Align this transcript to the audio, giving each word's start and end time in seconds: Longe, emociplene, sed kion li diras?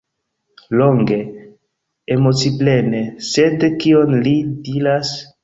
Longe, 0.79 1.17
emociplene, 2.15 3.03
sed 3.29 3.69
kion 3.85 4.19
li 4.29 4.35
diras? 4.73 5.15